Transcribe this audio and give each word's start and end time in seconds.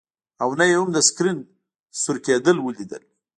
او 0.43 0.49
نه 0.59 0.65
یې 0.69 0.75
هم 0.81 0.89
د 0.93 0.97
سکرین 1.07 1.39
سور 2.01 2.17
کیدل 2.25 2.57
ولیدل 2.61 3.03